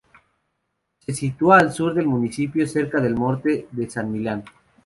Se 1.05 1.13
sitúa 1.13 1.59
al 1.59 1.71
sur 1.71 1.93
del 1.93 2.07
municipio, 2.07 2.65
cerca 2.65 2.99
del 2.99 3.13
monte 3.13 3.67
de 3.71 3.87
San 3.87 4.11
Millán. 4.11 4.43